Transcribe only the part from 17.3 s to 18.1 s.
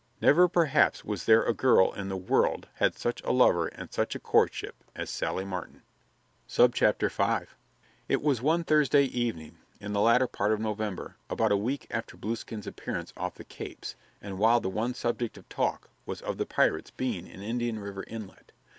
Indian River